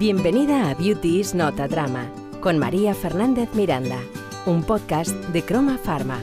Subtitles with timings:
[0.00, 2.06] Bienvenida a Beauty is Not a Drama
[2.40, 3.98] con María Fernández Miranda,
[4.46, 6.18] un podcast de Croma Pharma.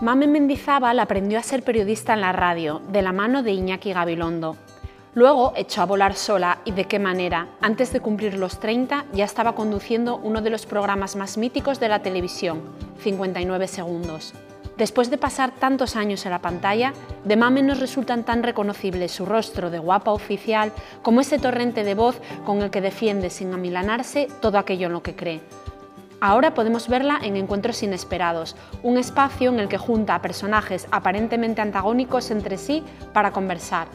[0.00, 4.56] Mame Mendizábal aprendió a ser periodista en la radio, de la mano de Iñaki Gabilondo.
[5.14, 7.46] Luego echó a volar sola y de qué manera.
[7.60, 11.88] Antes de cumplir los 30 ya estaba conduciendo uno de los programas más míticos de
[11.88, 12.62] la televisión,
[12.98, 14.34] 59 segundos.
[14.78, 16.92] Después de pasar tantos años en la pantalla,
[17.24, 20.70] de Mame nos resultan tan reconocibles su rostro de guapa oficial
[21.02, 25.02] como ese torrente de voz con el que defiende sin amilanarse todo aquello en lo
[25.02, 25.40] que cree.
[26.20, 28.54] Ahora podemos verla en Encuentros Inesperados,
[28.84, 33.88] un espacio en el que junta a personajes aparentemente antagónicos entre sí para conversar.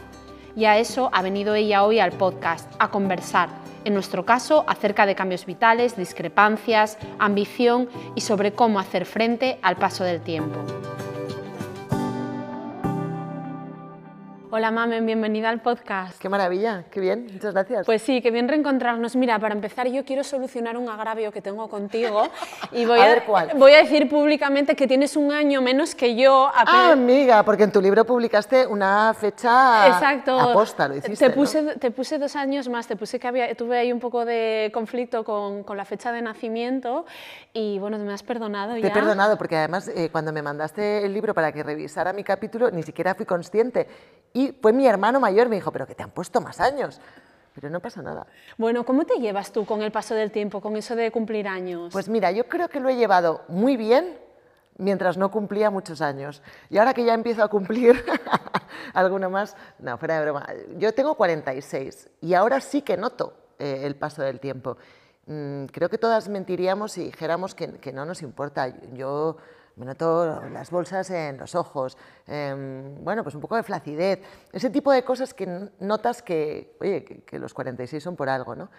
[0.53, 3.47] Y a eso ha venido ella hoy al podcast, a conversar,
[3.85, 9.77] en nuestro caso acerca de cambios vitales, discrepancias, ambición y sobre cómo hacer frente al
[9.77, 10.59] paso del tiempo.
[14.55, 16.21] Hola Mamen, bienvenida al podcast.
[16.21, 17.87] Qué maravilla, qué bien, muchas gracias.
[17.87, 19.15] Pues sí, qué bien reencontrarnos.
[19.15, 22.21] Mira, para empezar yo quiero solucionar un agravio que tengo contigo
[22.71, 23.49] y voy A a, ver, ¿cuál?
[23.55, 26.51] voy a decir públicamente que tienes un año menos que yo.
[26.53, 30.39] Ah, amiga, porque en tu libro publicaste una fecha Exacto.
[30.39, 31.33] aposta, lo hiciste, te, ¿no?
[31.35, 34.69] puse, te puse dos años más, te puse que había, tuve ahí un poco de
[34.71, 37.07] conflicto con, con la fecha de nacimiento
[37.53, 38.89] y bueno, me has perdonado Te ya.
[38.89, 42.69] he perdonado porque además eh, cuando me mandaste el libro para que revisara mi capítulo
[42.69, 43.87] ni siquiera fui consciente
[44.31, 46.99] y fue mi hermano mayor me dijo, pero que te han puesto más años.
[47.53, 48.25] Pero no pasa nada.
[48.57, 51.93] Bueno, ¿cómo te llevas tú con el paso del tiempo, con eso de cumplir años?
[51.93, 54.17] Pues mira, yo creo que lo he llevado muy bien
[54.77, 56.41] mientras no cumplía muchos años.
[56.69, 58.03] Y ahora que ya empiezo a cumplir
[58.93, 60.47] alguno más, no, fuera de broma.
[60.77, 64.77] Yo tengo 46 y ahora sí que noto eh, el paso del tiempo.
[65.27, 68.73] Mm, creo que todas mentiríamos si dijéramos que, que no nos importa.
[68.93, 69.37] Yo
[69.75, 74.19] me noto las bolsas en los ojos, em, bueno, pues un poco de flacidez,
[74.51, 78.55] ese tipo de cosas que notas que, oye, que, que los 46 son por algo,
[78.55, 78.69] ¿no?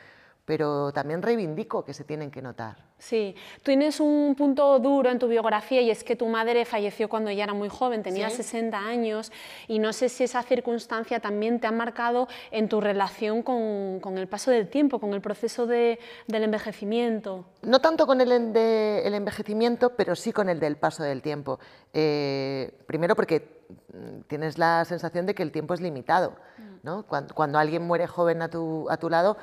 [0.47, 2.77] Pero también reivindico que se tienen que notar.
[2.98, 7.09] Sí, tú tienes un punto duro en tu biografía y es que tu madre falleció
[7.09, 8.37] cuando ella era muy joven, tenía Sí.
[8.37, 9.33] 60 años
[9.69, 14.19] y no sé si esa circunstancia también te ha marcado en tu relación con, con
[14.19, 17.47] el paso del tiempo, con el proceso de- del envejecimiento.
[17.62, 21.22] No tanto con el, en- de- el envejecimiento, pero sí con el del paso del
[21.22, 21.59] tiempo.
[21.94, 26.34] Eh, primero porque mm, tienes la sensación de que el tiempo es limitado.
[26.83, 27.06] ¿no?
[27.06, 29.38] Cuando, cuando alguien muere joven a tu, a tu lado,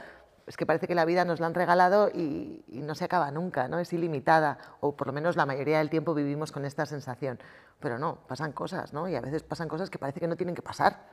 [0.48, 3.32] es que parece que la vida nos la han regalado y, y no se acaba
[3.32, 3.80] nunca, ¿no?
[3.80, 7.40] es ilimitada, o por lo menos la mayoría del tiempo vivimos con esta sensación.
[7.80, 9.08] Pero no, pasan cosas, ¿no?
[9.08, 11.08] y a veces pasan cosas que parece que no tienen que pasar.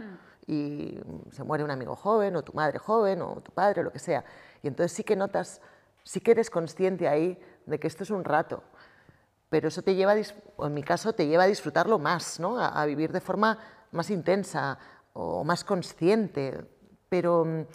[0.47, 3.85] Y mm, se muere un amigo joven, o tu madre joven, o tu padre, o
[3.85, 4.25] lo que sea.
[4.63, 5.61] Y entonces sí que notas
[6.09, 8.63] sí que eres consciente ahí de que esto es un rato,
[9.51, 10.15] pero eso te lleva,
[10.57, 12.59] o en mi caso, te lleva a disfrutarlo más, ¿no?
[12.59, 13.59] a, a vivir de forma
[13.93, 14.79] más intensa
[15.13, 16.65] o más consciente,
[17.11, 17.67] pero mm,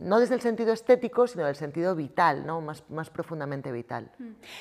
[0.00, 2.60] no desde el sentido estético, sino del sentido vital, ¿no?
[2.60, 4.10] más, más profundamente vital.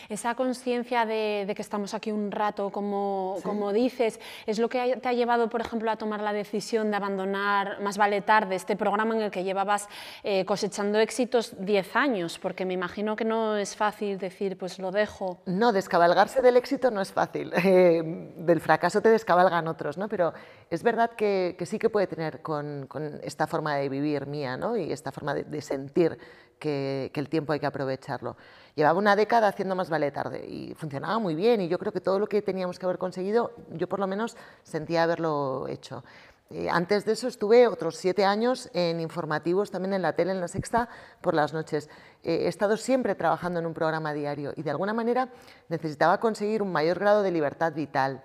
[0.10, 4.98] Esa conciencia de, de que estamos aquí un rato, como, como dices, es lo que
[5.02, 8.76] te ha llevado, por ejemplo, a tomar la decisión de abandonar Más vale tarde, este
[8.76, 9.88] programa en el que llevabas
[10.24, 14.92] eh, cosechando éxitos 10 años, porque me imagino que no es fácil decir, pues lo
[14.92, 15.40] dejo.
[15.46, 17.52] No, descabalgarse del éxito no es fácil.
[17.74, 18.04] Eh,
[18.38, 20.08] del fracaso te descabalgan otros, ¿no?
[20.08, 20.34] Pero
[20.70, 24.58] es verdad que, que sí que puede tener con, con esta forma de vivir mía,
[24.58, 24.76] ¿no?
[24.78, 26.18] Y esta forma de, de sentir
[26.60, 28.38] que, que el tiempo hay que aprovecharlo.
[28.76, 32.02] Llevaba una década haciendo más vale tarde y funcionaba muy bien y yo creo que
[32.02, 36.04] todo lo que teníamos que haber conseguido, yo por lo menos sentía haberlo hecho.
[36.50, 40.40] Eh, antes de eso estuve otros siete años en informativos, también en la tele, en
[40.40, 40.88] la sexta,
[41.20, 41.90] por las noches.
[42.24, 45.30] Eh, he estado siempre trabajando en un programa diario y de alguna manera
[45.70, 48.24] necesitaba conseguir un mayor grado de libertad vital.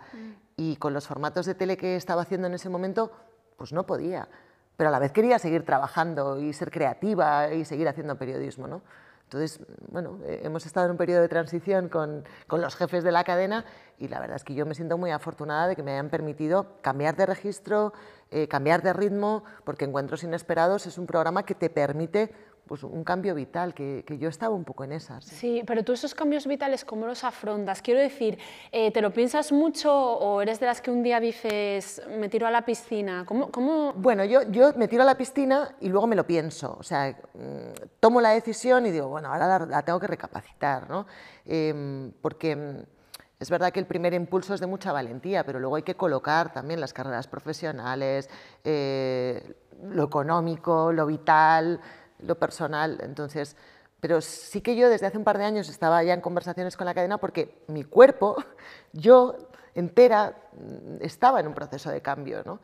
[0.57, 3.13] Y con los formatos de tele que estaba haciendo en ese momento,
[3.57, 4.29] pues no podía.
[4.79, 8.69] Pero a la vez quería seguir trabajando y ser creativa y seguir haciendo periodismo.
[8.69, 8.81] ¿no?
[9.25, 13.11] Entonces, bueno, eh, hemos estado en un periodo de transición con, con los jefes de
[13.11, 13.65] la cadena
[13.99, 16.77] y la verdad es que yo me siento muy afortunada de que me hayan permitido
[16.81, 17.93] cambiar de registro,
[18.31, 22.33] eh, cambiar de ritmo, porque Encuentros Inesperados es un programa que te permite
[22.69, 25.25] pues, un cambio vital, que, que yo estaba un poco en esas.
[25.25, 27.83] Sí, pero tú esos cambios vitales, ¿cómo los afrontas?
[27.83, 28.39] Quiero decir,
[28.71, 32.47] eh, ¿te lo piensas mucho o eres de las que un día dices, me tiro
[32.47, 33.25] a la piscina?
[33.27, 33.93] ¿Cómo, cómo...
[33.95, 36.77] Bueno, yo, yo me tiro a la piscina y luego me lo pienso.
[36.79, 40.89] O sea, mm, tomo la decisión y digo, bueno, ahora la, la tengo que recapacitar,
[40.89, 41.07] ¿no?
[41.47, 42.99] Em, porque mm,
[43.41, 46.53] es verdad que el primer impulso es de mucha valentía, pero luego hay que colocar
[46.53, 48.29] también las carreras profesionales,
[48.65, 51.81] eh, lo económico, lo vital,
[52.21, 52.99] lo personal.
[53.03, 53.57] Entonces,
[54.01, 56.87] pero sí que yo desde hace un par de años estaba ya en conversaciones con
[56.87, 58.37] la cadena porque mi cuerpo,
[58.93, 59.37] yo
[59.75, 62.61] entera, mm, estaba en un proceso de cambio, ¿no?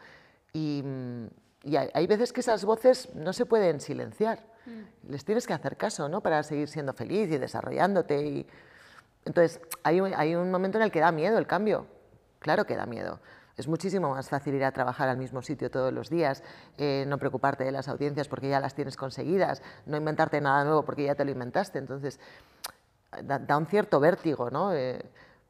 [0.53, 1.27] Y, mm,
[1.65, 4.45] y hay, veces que esas voces no se pueden silenciar.
[4.67, 5.11] Mm.
[5.11, 6.21] Les tienes que hacer caso, ¿no?
[6.21, 8.21] Para seguir siendo feliz y desarrollándote.
[8.23, 8.47] Y...
[9.25, 11.87] Entonces, hay un, hay un momento en el que da miedo el cambio.
[12.39, 13.19] Claro que da miedo.
[13.57, 16.43] Es muchísimo más fácil ir a trabajar al mismo sitio todos los días,
[16.77, 20.85] eh, no preocuparte de las audiencias porque ya las tienes conseguidas, no inventarte nada nuevo
[20.85, 21.79] porque ya te lo inventaste.
[21.79, 22.19] Entonces,
[23.23, 24.73] da, un cierto vértigo, ¿no?
[24.75, 25.01] Eh,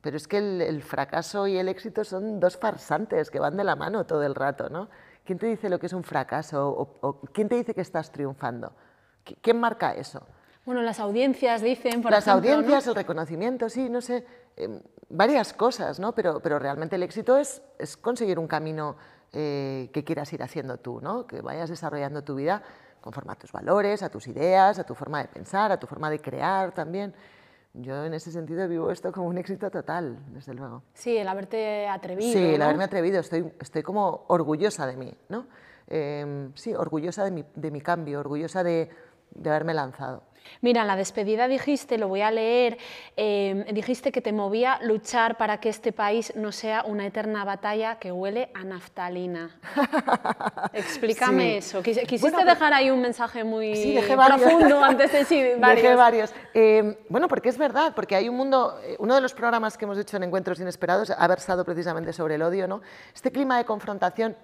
[0.03, 3.75] pero es que el, fracaso y el éxito son dos farsantes que van de la
[3.75, 4.91] mano todo el rato, ¿no?
[5.25, 6.69] ¿Quién te dice lo que es un fracaso
[7.01, 8.75] o, quién te dice que estás triunfando?
[9.41, 10.27] ¿Quién marca eso?
[10.67, 15.99] Bueno, las audiencias dicen, por Las audiencias, el reconocimiento, sí, no sé, em, varias cosas,
[16.01, 16.15] ¿no?
[16.15, 18.97] Pero, pero realmente el éxito es, es conseguir un camino
[19.33, 21.27] eh, que quieras ir haciendo tú, ¿no?
[21.27, 22.63] Que vayas desarrollando tu vida
[23.01, 26.09] conforme a tus valores, a tus ideas, a tu forma de pensar, a tu forma
[26.09, 27.15] de crear también.
[27.75, 30.85] Yo en ese sentido vivo esto como un éxito total, desde luego.
[30.95, 32.33] Sí, el haberte atrevido.
[32.33, 35.47] Sí, el haberme atrevido, estoy, estoy como orgullosa de mí, ¿no?
[35.89, 38.89] Em, sí, orgullosa de mi, de mi cambio, orgullosa de,
[39.33, 40.23] de haberme lanzado.
[40.61, 42.79] Mira, en la despedida dijiste, lo voy a leer,
[43.17, 47.99] em, dijiste que te movía luchar para que este país no sea una eterna batalla
[47.99, 49.59] que huele a naftalina.
[50.73, 51.83] Explícame eso.
[51.83, 55.83] Quisiste dejar ahí un mensaje muy profundo antes de decir varios.
[55.83, 56.35] Dejé varios.
[56.53, 59.85] Em, bueno, porque es verdad, porque hay un mundo, eh, uno de los programas que
[59.85, 62.81] hemos hecho en Encuentros Inesperados ha versado precisamente sobre el odio, ¿no?
[63.15, 64.37] Este clima de confrontación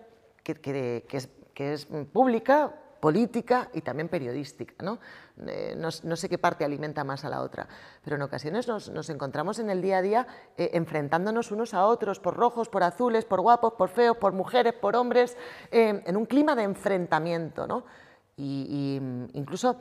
[0.43, 4.75] que, que, es, que es pública, política y también periodística.
[4.85, 4.99] ¿no?
[5.47, 7.67] Eh, no, sé qué parte alimenta más a la otra,
[8.05, 10.26] pero en ocasiones nos, encontramos en el día a día
[10.56, 14.75] eh, enfrentándonos unos a otros por rojos, por azules, por guapos, por feos, por mujeres,
[14.75, 15.37] por hombres,
[15.70, 17.67] eh, en un clima de enfrentamiento.
[17.67, 17.85] ¿no?
[18.37, 19.00] Y,
[19.35, 19.76] incluso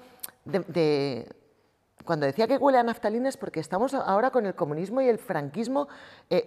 [2.06, 5.20] cuando decía que huele a naftalina es porque estamos ahora con el comunismo y el
[5.20, 5.88] franquismo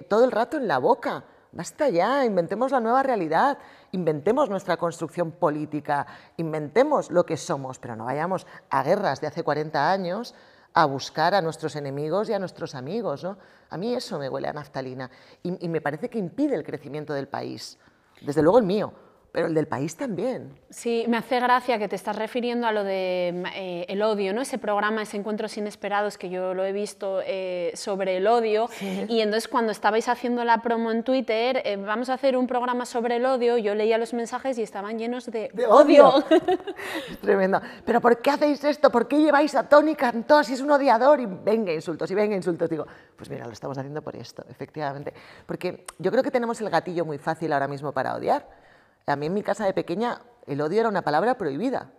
[0.08, 1.24] todo el rato en la boca.
[1.52, 3.58] Basta ya, inventemos la nueva realidad,
[3.90, 6.06] inventemos nuestra construcción política,
[6.38, 10.34] inventemos lo que somos, pero no vayamos a guerras de hace 40 años
[10.72, 13.22] a buscar a nuestros enemigos y a nuestros amigos.
[13.22, 13.36] ¿no?
[13.68, 15.10] A mí eso me huele a naftalina
[15.42, 17.78] y, y me parece que impide el crecimiento del país,
[18.22, 18.94] desde luego el mío
[19.32, 20.52] pero el del país también.
[20.68, 24.42] Sí, me hace gracia que te estás refiriendo a lo de eh, el odio, ¿no?
[24.42, 28.68] Ese programa, ese Encuentros Inesperados que yo lo he visto eh, sobre el odio.
[29.08, 32.84] Y entonces cuando estabais haciendo la promo en Twitter, eh, vamos a hacer un programa
[32.84, 36.22] sobre el odio, yo leía los mensajes y estaban llenos de, odio.
[37.10, 37.58] es tremendo.
[37.86, 38.90] Pero ¿por qué hacéis esto?
[38.90, 41.20] ¿Por qué lleváis a Tony Cantó si es un odiador?
[41.20, 42.68] Y venga insultos, y venga insultos.
[42.68, 42.86] Digo,
[43.16, 45.14] pues mira, lo estamos haciendo por esto, efectivamente.
[45.46, 48.60] Porque yo creo que tenemos el gatillo muy fácil ahora mismo para odiar
[49.06, 51.92] a mí en mi casa de pequeña el odio era una palabra prohibida,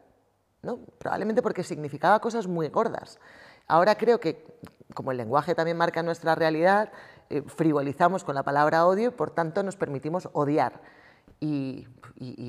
[0.62, 0.80] ¿no?
[0.98, 3.20] probablemente porque significaba cosas muy gordas.
[3.68, 4.46] Ahora creo que,
[4.94, 6.92] como el lenguaje también marca nuestra realidad,
[7.30, 10.82] eh, frivolizamos con la palabra odio y por tanto nos permitimos odiar.
[11.40, 11.88] Y,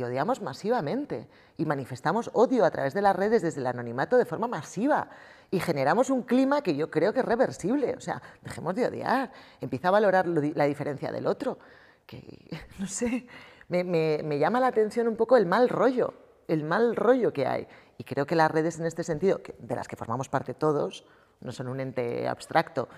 [0.05, 1.27] odiamos masivamente
[1.57, 5.09] y manifestamos odio a través de las redes desde el anonimato de forma masiva
[5.51, 7.95] y generamos un clima que yo creo que es reversible.
[7.97, 11.59] O sea, dejemos de odiar, empieza a valorar la diferencia del otro,
[12.07, 12.23] que
[12.79, 13.27] no sé,
[13.69, 16.15] me, llama la atención un poco el mal rollo,
[16.49, 17.67] el mal rollo que hay.
[17.99, 21.07] Y creo que las redes en este sentido, de las que formamos parte todos,
[21.41, 22.89] no son un ente abstracto,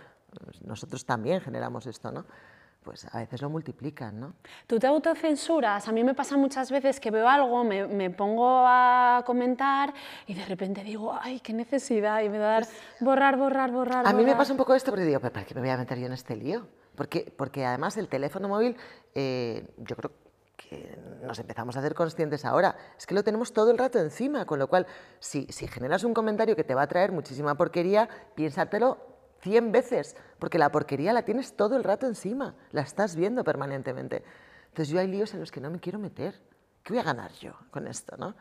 [0.64, 2.24] nosotros también generamos esto, ¿no?
[2.86, 4.34] pues a veces lo multiplican, ¿no?
[4.68, 5.88] ¿Tú te autocensuras?
[5.88, 9.92] A mí me pasa muchas veces que veo algo, me, pongo a comentar
[10.28, 14.06] y de repente digo, ay, qué necesidad, y me da dar pues borrar, borrar, borrar.
[14.06, 15.98] A mí me pasa un poco esto porque digo, ¿para qué me voy a meter
[15.98, 16.68] yo en este lío?
[16.94, 18.76] Porque, porque además el teléfono móvil,
[19.16, 20.25] eh, yo creo que
[21.22, 24.58] nos empezamos a hacer conscientes ahora, es que lo tenemos todo el rato encima, con
[24.58, 24.86] lo cual,
[25.18, 28.98] si, si generas un comentario que te va a traer muchísima porquería, piénsatelo
[29.40, 34.24] 100 veces, porque la porquería la tienes todo el rato encima, la estás viendo permanentemente.
[34.68, 36.40] Entonces yo hay líos en los que no me quiero meter.
[36.82, 38.16] ¿Qué voy a ganar yo con esto?
[38.16, 38.34] ¿no?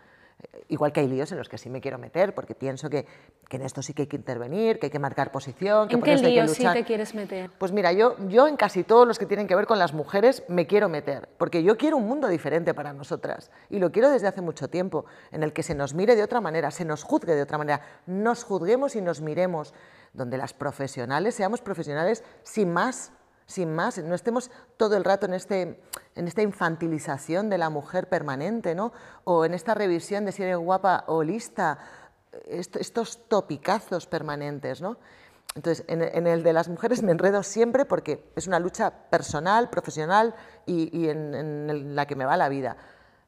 [0.67, 3.05] Igual que hay líos en los que sí me quiero meter, porque pienso que,
[3.47, 6.01] que, en esto sí que hay que intervenir, que hay que marcar posición, que ¿En
[6.01, 7.51] por qué líos sí te quieres meter?
[7.57, 10.43] Pues mira, yo, yo en casi todos los que tienen que ver con las mujeres
[10.47, 14.27] me quiero meter, porque yo quiero un mundo diferente para nosotras, y lo quiero desde
[14.27, 17.35] hace mucho tiempo, en el que se nos mire de otra manera, se nos juzgue
[17.35, 19.73] de otra manera, nos juzguemos y nos miremos,
[20.13, 23.11] donde las profesionales seamos profesionales sin más
[23.45, 25.79] sin más, no estemos todo el rato en, este,
[26.15, 28.91] en esta infantilización de la mujer permanente, ¿no?
[29.23, 31.77] o en esta revisión de si eres guapa o lista,
[32.47, 34.81] estos topicazos permanentes.
[34.81, 34.97] ¿no?
[35.53, 40.33] Entonces, en, el de las mujeres me enredo siempre porque es una lucha personal, profesional
[40.65, 42.75] y, en, en la que me va la vida.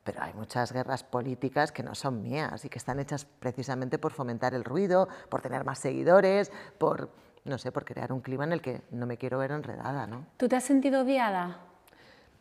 [0.03, 4.13] Pero hay muchas guerras políticas que no son mías y que están hechas precisamente por
[4.13, 7.09] fomentar el ruido, por tener más seguidores, por
[7.47, 10.25] no sé, por crear un clima en el que no me quiero ver enredada, ¿no?
[10.37, 11.57] ¿Tú te has sentido odiada?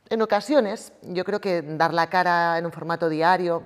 [0.09, 3.65] En ocasiones, yo creo que dar la cara en un formato diario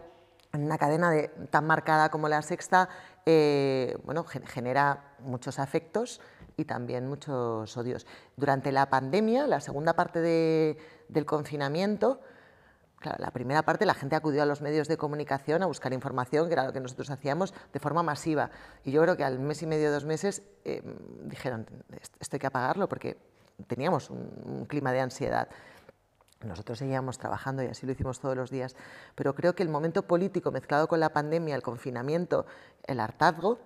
[0.52, 2.88] en una cadena de, tan marcada como la sexta,
[3.24, 6.20] eh, bueno, genera muchos afectos
[6.56, 8.06] y también muchos odios.
[8.36, 12.20] Durante la pandemia, la segunda parte del confinamiento,
[13.18, 16.52] la primera parte la gente acudió a los medios de comunicación a buscar información, que
[16.52, 18.50] era lo que nosotros hacíamos, de forma masiva.
[18.84, 20.82] Y yo creo que al mes y medio, dos meses, eh,
[21.24, 21.66] dijeron,
[22.18, 23.16] esto hay que apagarlo porque
[23.66, 25.48] teníamos un, clima de ansiedad.
[26.44, 28.76] Nosotros seguíamos trabajando y así lo hicimos todos los días,
[29.14, 32.46] pero creo que el momento político mezclado con la pandemia, el confinamiento,
[32.84, 33.58] el hartazgo,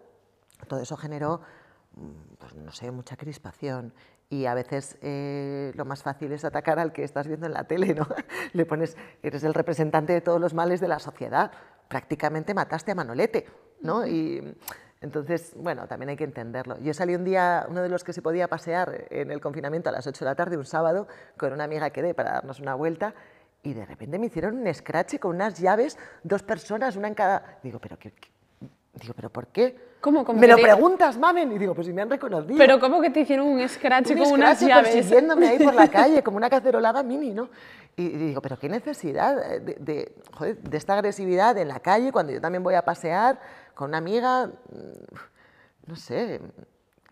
[0.69, 1.41] todo eso generó,
[1.93, 3.93] mm, pues, no sé, mucha crispación
[4.29, 7.65] y a veces eh, lo más fácil es atacar al que estás viendo en la
[7.65, 8.07] tele, ¿no?
[8.53, 11.53] Le pones, eres el representante de todos los males de la sociedad,
[11.89, 13.47] prácticamente mataste a Manolete,
[13.81, 14.07] ¿no?
[14.07, 14.57] Y
[15.01, 16.79] entonces, bueno, también hay que entenderlo.
[16.79, 19.93] Yo salí un día, uno de los que se podía pasear en el confinamiento a
[19.93, 22.75] las 8 de la tarde, un sábado, con una amiga que dé para darnos una
[22.75, 23.15] vuelta,
[23.63, 27.59] y de repente me hicieron un scratch con unas llaves, dos personas, una en cada...
[27.63, 28.13] Digo, pero qué,
[29.01, 29.95] Digo, ¿pero por qué?
[30.01, 31.51] ¿Cómo, me lo preguntas, mamen.
[31.53, 32.59] Y digo, pues si me han reconocido.
[32.59, 34.93] Pero ¿cómo que te hicieron un scratch con unas llaves?
[34.93, 37.49] persiguiéndome ahí por la calle, como una cacerolada mini, ¿no?
[37.97, 42.33] Y, digo, ¿pero qué necesidad de, de, joder, de, esta agresividad en la calle cuando
[42.33, 43.41] yo también voy a pasear
[43.75, 44.47] con una amiga?
[44.47, 46.41] Mm, no sé,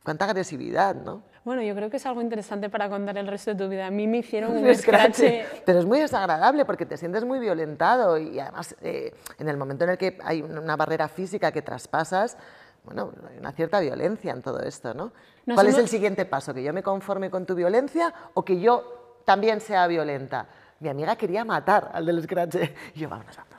[0.04, 1.22] cuánta agresividad, ¿no?
[1.44, 3.86] Bueno, yo creo que es algo interesante para contar el resto de tu vida.
[3.86, 5.22] A mí me hicieron un scratch.
[5.64, 9.84] Pero es muy desagradable porque te sientes muy violentado y además eh, en el momento
[9.84, 12.36] en el que hay una barrera física que traspasas,
[12.84, 15.12] bueno, hay una cierta violencia en todo esto, ¿no?
[15.52, 16.54] ¿Cuál es el siguiente paso?
[16.54, 20.46] ¿Que yo me conforme con tu violencia o que yo también sea violenta?
[20.78, 22.56] Mi amiga quería matar al del scratch.
[22.94, 23.51] Y yo, vámonos, vámonos.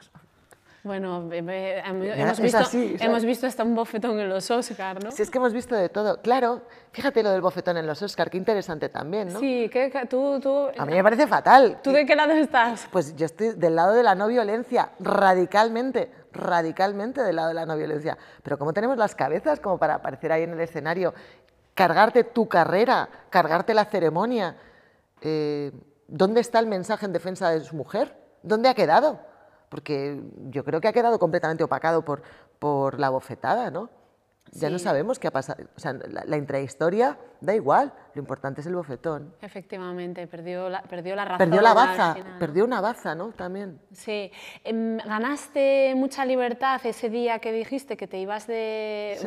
[0.84, 5.12] Bueno, hemos, visto, hemos visto hasta un bofetón en los Oscar, ¿no?
[5.12, 6.22] Sí, es que hemos visto de todo.
[6.22, 9.40] Claro, fíjate lo del bofetón en los Oscar, qué interesante también, ¿no?
[9.40, 10.68] Sí, que, tú, tú...
[10.78, 11.80] A mí me parece fatal.
[11.82, 12.90] ¿Tú de qué lado estás?
[12.92, 17.66] Pues yo estoy del lado de la no violencia, radicalmente, radicalmente del lado de la
[17.66, 18.18] no violencia.
[18.44, 21.14] Pero ¿cómo tenemos las cabezas como para aparecer ahí en el escenario,
[21.76, 24.58] cargarte tu carrera, cargarte la ceremonia?
[25.22, 25.72] Eh,
[26.10, 28.18] ¿Dónde está el mensaje en defensa de su mujer?
[28.42, 29.32] ¿Dónde ha quedado?
[29.74, 32.22] Porque yo creo que ha quedado completamente opacado por,
[32.60, 33.90] por la bofetada, ¿no?
[34.60, 35.64] Ya no sabemos qué ha pasado.
[35.76, 39.34] O sea, la, intrahistoria da igual, lo importante es el bofetón.
[39.42, 41.50] Efectivamente, perdió la, perdió la razón.
[41.50, 43.30] Perdió la baza, perdió una baza, ¿no?
[43.30, 43.80] También.
[43.92, 44.32] Sí.
[44.64, 49.18] Em, ganaste mucha libertad ese día que dijiste que te ibas de,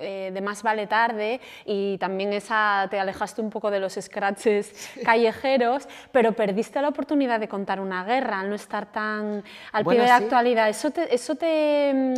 [0.00, 4.90] eh, de más vale tarde y también esa, te alejaste un poco de los scratches
[5.04, 10.00] callejeros, pero perdiste la oportunidad de contar una guerra al no estar tan al pie
[10.00, 10.68] de la actualidad.
[10.68, 12.14] ¿Eso te, eso te, em,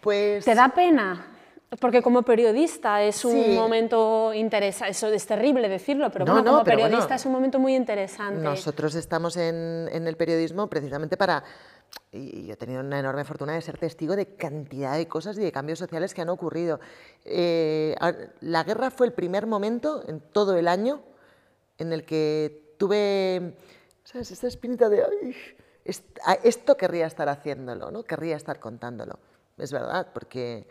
[0.00, 0.44] pues...
[0.44, 1.31] te da pena?
[1.80, 7.24] Porque como periodista es un momento interesante, eso es terrible decirlo, pero como periodista es
[7.24, 8.42] un momento muy interesante.
[8.42, 11.42] Nosotros estamos en, el periodismo precisamente para,
[12.10, 15.40] y yo he tenido una enorme fortuna de ser testigo de cantidad de cosas y
[15.40, 16.78] de cambios sociales que han ocurrido.
[17.24, 17.96] Eh,
[18.40, 21.02] la guerra fue el primer momento en todo el año
[21.78, 23.56] en el que tuve,
[24.04, 24.30] ¿sabes?
[24.30, 25.04] Esta espinita de,
[25.84, 28.02] esto querría estar haciéndolo, ¿no?
[28.02, 29.18] Querría estar contándolo.
[29.56, 30.66] Es verdad, porque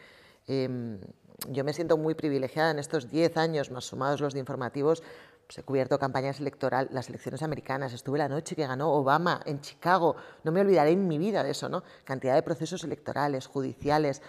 [0.52, 1.00] Em,
[1.48, 5.02] yo me siento muy privilegiada en estos 10 años, más sumados los de informativos,
[5.48, 9.62] pues he cubierto campañas electorales, las elecciones americanas, estuve la noche que ganó Obama en
[9.62, 11.84] Chicago, no me olvidaré en mi vida de eso, ¿no?
[12.04, 14.22] Cantidad de procesos electorales, judiciales,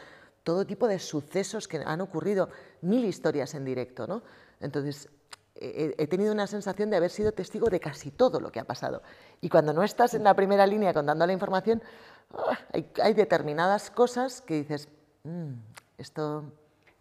[0.45, 2.51] todo tipo de sucesos que han ocurrido,
[2.83, 4.23] mil historias en directo, ¿no?
[4.61, 5.09] Entonces,
[5.57, 9.03] he, tenido una sensación de haber sido testigo de casi todo lo que ha pasado.
[9.41, 11.83] Y cuando no estás en la primera línea contando la información,
[12.33, 12.59] ¡ah!
[13.03, 14.89] hay, determinadas cosas que dices,
[15.25, 16.45] mm, esto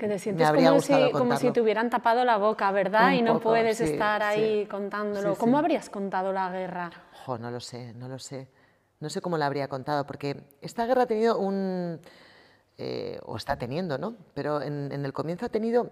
[0.02, 3.12] que te sientes como, si, como si, te hubieran tapado la boca, ¿verdad?
[3.12, 5.36] y no puedes estar ahí contándolo.
[5.36, 6.90] ¿Cómo habrías contado la guerra?
[7.28, 8.50] no lo sé, no lo sé.
[9.00, 12.00] No sé cómo la habría contado, porque esta guerra ha tenido un...
[12.80, 14.16] Eh, o está teniendo, ¿no?
[14.34, 15.92] Pero en, el comienzo ha tenido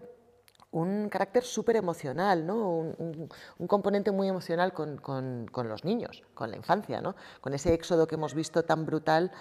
[0.72, 2.68] un carácter súper emocional, ¿no?
[2.98, 3.30] Un,
[3.68, 7.16] componente muy emocional con, con, con, los niños, con la infancia, ¿no?
[7.42, 9.32] Con ese éxodo que hemos visto tan brutal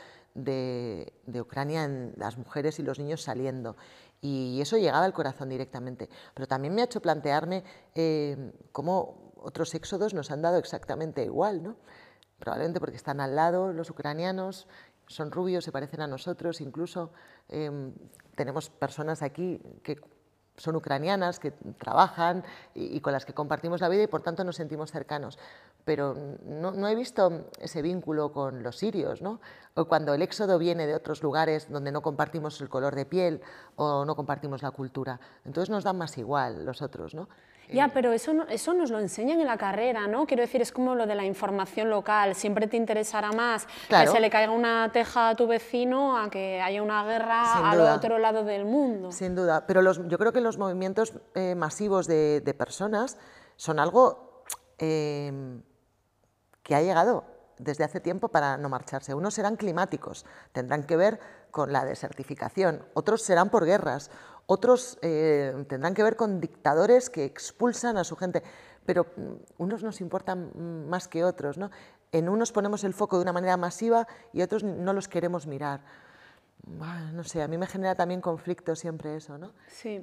[0.44, 3.76] de, Ucrania en las mujeres y los niños saliendo.
[4.20, 6.08] Y eso llegaba al corazón directamente.
[6.34, 7.64] Pero también me ha hecho plantearme
[7.94, 11.76] eh, cómo otros éxodos nos han dado exactamente igual, ¿no?
[12.38, 14.68] Probablemente porque están al lado los ucranianos,
[15.06, 17.12] son rubios, se parecen a nosotros, incluso
[17.48, 17.92] em,
[18.34, 19.96] tenemos personas aquí que
[20.58, 24.56] son ucranianas, que trabajan y, con las que compartimos la vida y por tanto nos
[24.56, 25.38] sentimos cercanos.
[25.84, 29.40] Pero no, he visto ese vínculo con los sirios, ¿no?
[29.74, 33.40] O cuando el éxodo viene de otros lugares donde no compartimos el color de piel
[33.76, 35.18] o no compartimos la cultura.
[35.44, 37.28] Entonces nos dan más igual los otros, ¿no?
[37.70, 40.26] Ya, pero eso, no, eso nos lo enseñan en la carrera, ¿no?
[40.26, 42.34] Quiero decir, es como lo de la información local.
[42.34, 46.60] Siempre te interesará más que se le caiga una teja a tu vecino a que
[46.60, 49.12] haya una guerra al otro lado del mundo.
[49.12, 53.18] Sin duda, pero los, yo creo que los movimientos eh, masivos de, personas
[53.56, 54.44] son algo
[54.78, 55.60] eh,
[56.62, 57.24] que ha llegado
[57.58, 59.14] desde hace tiempo para no marcharse.
[59.14, 61.20] Unos serán climáticos, tendrán que ver
[61.50, 64.10] con la desertificación, otros serán por guerras,
[64.50, 68.42] otros eh, tendrán que ver con dictadores que expulsan a su gente,
[68.86, 71.58] pero mm, unos nos importan más que otros.
[71.58, 71.70] ¿no?
[72.12, 75.82] En unos ponemos el foco de una manera masiva y otros no los queremos mirar.
[76.66, 79.52] no sé, a mí me genera también conflicto siempre eso, ¿no?
[79.66, 80.02] Sí.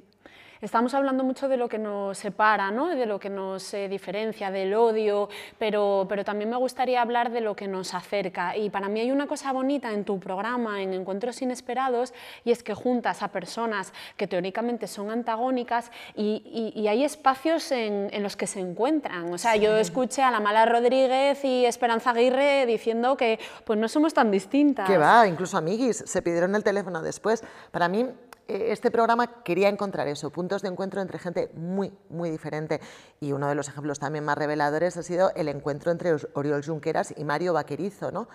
[0.62, 2.88] Estamos hablando mucho de lo que nos separa, ¿no?
[2.88, 7.42] de lo que nos eh, diferencia, del odio, pero, pero también me gustaría hablar de
[7.42, 8.56] lo que nos acerca.
[8.56, 12.62] Y para mí hay una cosa bonita en tu programa, en Encuentros Inesperados, y es
[12.62, 18.36] que juntas a personas que teóricamente son antagónicas y, y, hay espacios en, en, los
[18.36, 19.32] que se encuentran.
[19.32, 23.88] O sea, yo escuché a la Mala Rodríguez y Esperanza Aguirre diciendo que pues no
[23.88, 24.88] somos tan distintas.
[24.88, 27.42] Que va, incluso amiguis, se pidieron el teléfono después.
[27.72, 28.06] Para mí
[28.48, 32.80] este programa quería encontrar eso, puntos de encuentro entre gente muy, muy diferente.
[33.20, 37.12] Y uno de los ejemplos también más reveladores ha sido el encuentro entre Oriol Junqueras
[37.16, 38.12] y Mario Vaquerizo.
[38.12, 38.28] ¿no?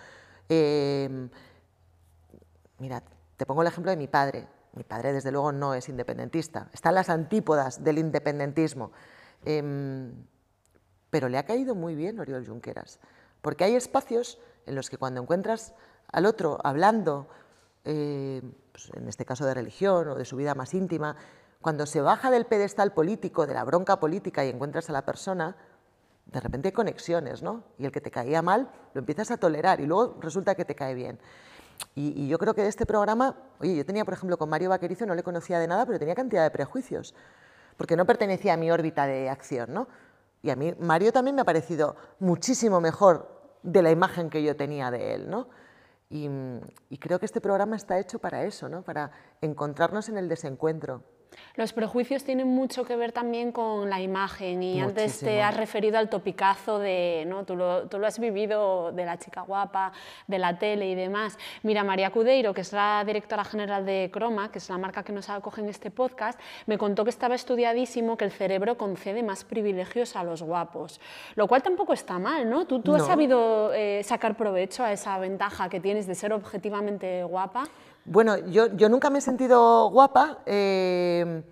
[0.48, 1.30] Em,
[2.78, 3.02] mira,
[3.36, 4.46] te pongo el ejemplo de mi padre.
[4.74, 6.68] Mi padre, desde luego, no es independentista.
[6.72, 8.92] Está en las antípodas del independentismo.
[9.44, 10.12] Em,
[11.10, 13.00] pero le ha caído muy bien Oriol Junqueras.
[13.40, 15.74] Porque hay espacios en los que cuando encuentras
[16.10, 17.28] al otro hablando
[17.84, 21.16] eh, pues, en este caso de religión o de su vida más íntima,
[21.60, 25.56] cuando se baja del pedestal político, de la bronca política y encuentras a la persona,
[26.26, 27.64] de repente hay conexiones, ¿no?
[27.78, 30.74] Y el que te caía mal lo empiezas a tolerar y luego resulta que te
[30.74, 31.18] cae bien.
[31.94, 35.04] Y, yo creo que de este programa, oye, yo tenía, por ejemplo, con Mario Vaquerizo,
[35.04, 37.14] no le conocía de nada, pero tenía cantidad de prejuicios,
[37.76, 39.88] porque no pertenecía a mi órbita de acción, ¿no?
[40.42, 43.28] Y a mí Mario también me ha parecido muchísimo mejor
[43.62, 45.48] de la imagen que yo tenía de él, ¿no?
[46.14, 48.82] Y, creo que este programa está hecho para eso, ¿no?
[48.82, 51.02] para encontrarnos en el desencuentro.
[51.54, 55.98] Los prejuicios tienen mucho que ver también con la imagen y antes te has referido
[55.98, 57.44] al topicazo de, ¿no?
[57.44, 59.92] Tú lo, tú, lo, has vivido de la chica guapa,
[60.26, 61.38] de la tele y demás.
[61.62, 65.12] Mira, María Cudeiro, que es la directora general de Croma, que es la marca que
[65.12, 69.44] nos acoge en este podcast, me contó que estaba estudiadísimo que el cerebro concede más
[69.44, 71.00] privilegios a los guapos,
[71.34, 72.66] lo cual tampoco está mal, ¿no?
[72.66, 77.24] Tú, tú has sabido eh, sacar provecho a esa ventaja que tienes de ser objetivamente
[77.24, 77.64] guapa.
[78.04, 81.42] Bueno, yo, yo nunca me he sentido guapa, eh,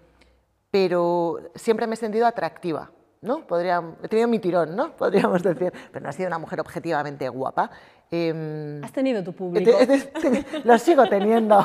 [0.71, 2.91] pero siempre me he sentido atractiva.
[3.23, 3.47] ¿no?
[3.47, 4.97] Podría, he tenido mi tirón, ¿no?
[4.97, 7.71] podríamos decir, pero no he sido una mujer objetivamente guapa.
[8.11, 9.71] Em, Has tenido tu público.
[10.65, 11.65] lo sigo teniendo.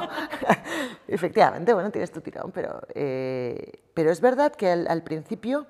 [1.07, 5.65] Efectivamente, bueno, tienes tu tirón, pero, eh, pero es verdad que al, principio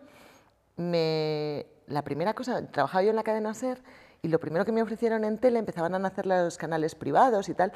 [0.78, 3.82] me, la primera cosa, trabajaba yo en la cadena SER
[4.22, 7.54] y lo primero que me ofrecieron en tele empezaban a nacer los canales privados y
[7.54, 7.72] tal,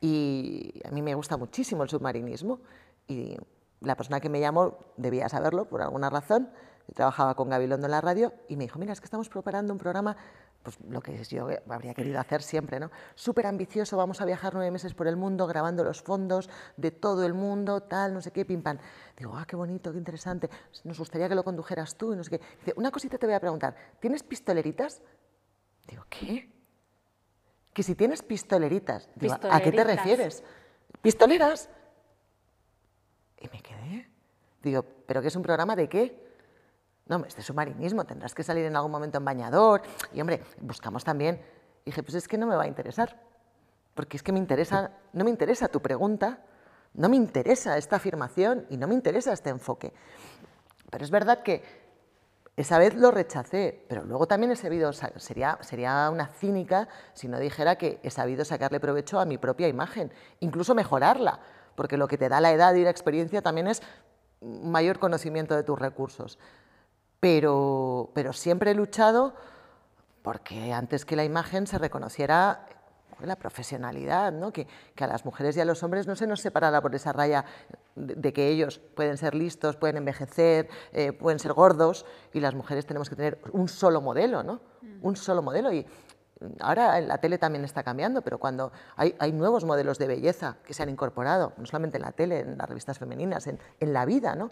[0.00, 2.60] y a mí me gusta muchísimo el submarinismo
[3.06, 3.36] y
[3.80, 6.50] la persona que me llamó debía saberlo por alguna razón.
[6.94, 9.78] Trabajaba con Gabilondo en la radio y me dijo, mira, es que estamos preparando un
[9.78, 10.16] programa,
[10.62, 12.90] pues lo que yo habría querido hacer siempre, ¿no?
[13.16, 17.24] Súper ambicioso, vamos a viajar nueve meses por el mundo grabando los fondos de todo
[17.24, 18.78] el mundo, tal, no sé qué, pim pam.
[19.16, 20.48] Digo, ah, qué bonito, qué interesante,
[20.84, 22.40] nos gustaría que lo condujeras tú y no sé qué.
[22.60, 25.02] Dice, una cosita te voy a preguntar, ¿tienes pistoleritas?
[25.88, 26.55] Digo, ¿qué?
[27.76, 29.06] Que si tienes pistoleritas,
[29.50, 30.42] ¿a qué te refieres?
[31.02, 31.68] ¿Pistoleras?
[33.38, 34.08] Y me quedé.
[34.62, 36.26] Digo, ¿pero qué es un programa de qué?
[37.04, 39.82] No, este es submarinismo, tendrás que salir en algún momento en bañador.
[40.14, 41.38] Y hombre, buscamos también.
[41.82, 43.20] Y dije, pues es que no me va a interesar.
[43.92, 46.46] Porque es que me interesa, no me interesa tu pregunta,
[46.94, 49.92] no me interesa esta afirmación y no me interesa este enfoque.
[50.90, 51.62] Pero es verdad que
[52.56, 57.38] esa vez lo rechacé, pero luego también he sabido, sería, sería una cínica si no
[57.38, 61.40] dijera que he sabido sacarle provecho a mi propia imagen, incluso mejorarla,
[61.74, 63.82] porque lo que te da la edad y la experiencia también es
[64.40, 66.38] mayor conocimiento de tus recursos.
[67.20, 69.34] Pero, pero siempre he luchado
[70.22, 72.66] porque antes que la imagen se reconociera
[73.20, 74.52] la profesionalidad, ¿no?
[74.52, 74.66] que,
[74.98, 77.44] a las mujeres y a los hombres no se nos separara por esa raya
[77.94, 82.86] de, que ellos pueden ser listos, pueden envejecer, eh, pueden ser gordos, y las mujeres
[82.86, 84.60] tenemos que tener un solo modelo, ¿no?
[85.02, 85.72] un solo modelo.
[85.72, 85.86] Y
[86.60, 90.74] ahora en la tele también está cambiando, pero cuando hay, nuevos modelos de belleza que
[90.74, 94.34] se han incorporado, no solamente en la tele, en las revistas femeninas, en, la vida,
[94.34, 94.50] ¿no?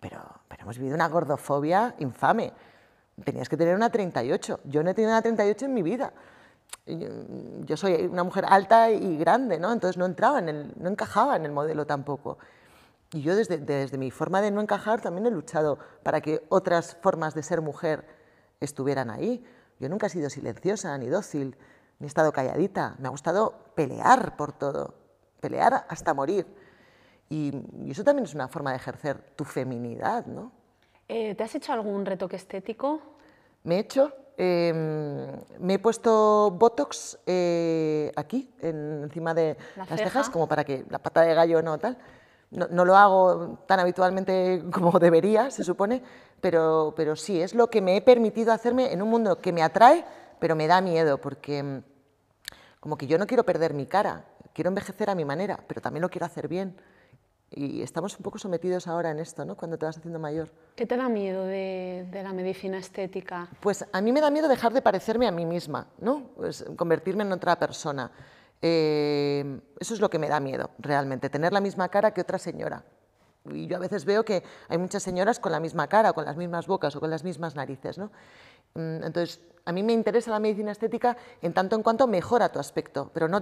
[0.00, 2.52] pero, pero hemos vivido una gordofobia infame.
[3.24, 4.60] Tenías que tener una 38.
[4.64, 6.12] Yo no he tenido una 38 en mi vida
[6.86, 9.72] yo soy una mujer alta y grande, ¿no?
[9.72, 12.38] entonces no entraba, en el, no encajaba en el modelo tampoco.
[13.12, 16.96] y yo desde, desde mi forma de no encajar también he luchado para que otras
[17.00, 18.04] formas de ser mujer
[18.60, 19.44] estuvieran ahí.
[19.78, 21.56] Yo nunca he sido silenciosa ni dócil,
[21.98, 22.96] ni he estado calladita.
[22.98, 24.94] Me ha gustado pelear por todo,
[25.40, 26.46] pelear hasta morir.
[27.28, 27.52] Y,
[27.90, 30.52] eso también es una forma de ejercer tu feminidad, ¿no?
[31.08, 33.00] Eh, ¿Te has hecho algún retoque estético?
[33.64, 35.26] Me he hecho, em,
[35.58, 41.22] me he puesto Botox eh, aquí, encima de las cejas, como para que la pata
[41.22, 41.98] de gallo no tal.
[42.50, 46.02] No, lo hago tan habitualmente como debería, se supone,
[46.40, 49.62] pero, pero sí, es lo que me he permitido hacerme en un mundo que me
[49.62, 50.04] atrae,
[50.38, 51.82] pero me da miedo, porque mm,
[52.80, 56.02] como que yo no quiero perder mi cara, quiero envejecer a mi manera, pero también
[56.02, 56.76] lo quiero hacer bien.
[57.54, 59.56] Y estamos un poco sometidos ahora en esto, ¿no?
[59.56, 60.50] Cuando te vas haciendo mayor.
[60.74, 63.48] ¿Qué te da miedo de, la medicina estética?
[63.60, 66.30] Pues a mí me da miedo dejar de parecerme a mí misma, ¿no?
[66.36, 68.10] Pues convertirme en otra persona.
[68.60, 72.38] Eh, eso es lo que me da miedo, realmente, tener la misma cara que otra
[72.38, 72.84] señora.
[73.50, 76.36] Y yo a veces veo que hay muchas señoras con la misma cara, con las
[76.36, 77.98] mismas bocas o con las mismas narices.
[77.98, 78.06] ¿no?
[78.74, 82.58] Mm, entonces, a mí me interesa la medicina estética en tanto en cuanto mejora tu
[82.58, 83.40] aspecto, pero no,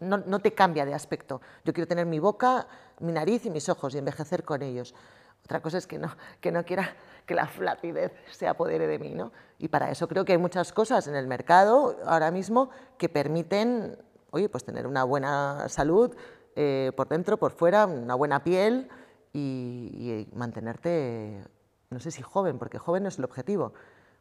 [0.00, 1.40] no, te cambia de aspecto.
[1.64, 2.66] Yo quiero tener mi boca,
[3.00, 4.94] mi nariz y mis ojos y envejecer con ellos.
[5.44, 9.14] Otra cosa es que no, que no quiera que la flacidez se apodere de mí.
[9.14, 9.32] ¿no?
[9.58, 13.98] Y para eso creo que hay muchas cosas en el mercado ahora mismo que permiten
[14.34, 16.14] oye, pues tener una buena salud
[16.56, 18.88] eh, por dentro, por fuera, una buena piel
[19.34, 21.42] y, mantenerte,
[21.90, 23.74] no sé si joven, porque joven no es el objetivo,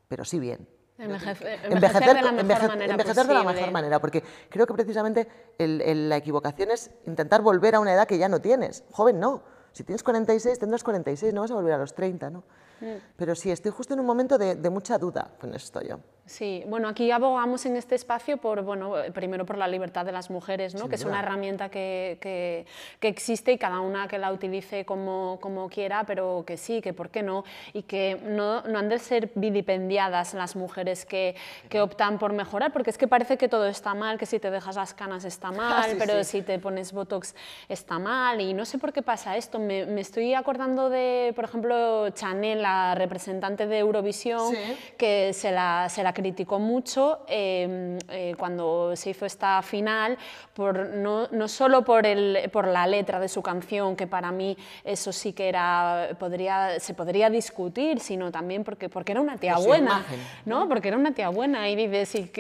[0.08, 0.68] pero sí bien.
[0.98, 6.18] envejecer, de la mejor manera envejecer de la mejor manera, porque creo que precisamente la
[6.18, 8.84] equivocación es intentar volver a una edad que ya no tienes.
[8.92, 9.44] Joven no.
[9.72, 12.44] Si tienes 46, tendrás 46, no vas a volver a los 30, ¿no?
[12.80, 12.98] Mm.
[13.16, 16.00] Pero sí, estoy justo en un momento de, de mucha duda con esto yo.
[16.26, 20.30] Sí, bueno, aquí abogamos en este espacio por, bueno, primero por la libertad de las
[20.30, 20.88] mujeres, ¿no?
[20.88, 25.68] que es una herramienta que, que, existe y cada una que la utilice como, como,
[25.68, 29.32] quiera, pero que sí, que por qué no, y que no, no han de ser
[29.36, 31.36] vilipendiadas las mujeres que,
[31.68, 34.50] que, optan por mejorar, porque es que parece que todo está mal, que si te
[34.50, 37.36] dejas las canas está mal, pero si te pones Botox
[37.68, 39.60] está mal, y no sé por qué pasa esto.
[39.60, 44.54] Me, me estoy acordando de, por ejemplo, Chanel, la representante de Eurovisión,
[44.98, 50.18] que se la, se la criticó mucho em, eh, cuando se hizo esta final,
[50.54, 54.58] por, no, no solo por, el, por la letra de su canción, que para mí
[54.84, 59.58] eso sí que era, podría, se podría discutir, sino también porque, porque era una tía
[59.58, 60.06] buena,
[60.46, 60.68] ¿no?
[60.68, 62.32] Porque era una tía buena y vives y,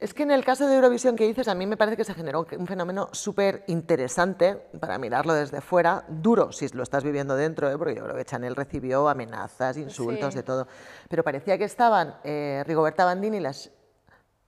[0.00, 2.14] Es que en el caso de Eurovisión que dices, a mí me parece que se
[2.14, 7.70] generó un fenómeno súper interesante para mirarlo desde fuera, duro si lo estás viviendo dentro,
[7.70, 7.76] ¿eh?
[7.76, 10.66] porque yo creo que Chanel recibió amenazas, insultos, de todo,
[11.08, 13.70] pero parecía que estaban eh, Rigoberta Bandini, las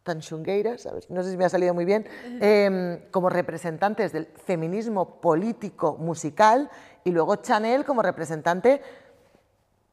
[0.02, 2.06] Tanchungueiras, no sé si me ha salido muy bien,
[2.40, 6.70] em, como representantes del feminismo político musical
[7.04, 8.82] y luego Chanel como representante